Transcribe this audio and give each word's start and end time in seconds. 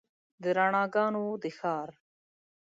د 0.41 0.43
رڼاګانو 0.57 1.25
د 1.41 1.43
ښار 1.57 1.89